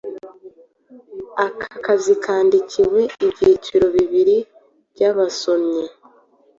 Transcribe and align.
Aka 1.45 1.67
kazi 1.85 2.13
kandikiwe 2.23 3.01
ibyiciro 3.23 3.85
bibiri 3.95 4.37
byabasomyi 4.93 5.85